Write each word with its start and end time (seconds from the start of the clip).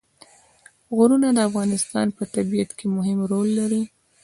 غرونه 0.95 1.27
د 1.33 1.39
افغانستان 1.49 2.07
په 2.17 2.23
طبیعت 2.35 2.69
کې 2.77 2.85
مهم 2.97 3.19
رول 3.31 3.49
لري. 3.59 3.83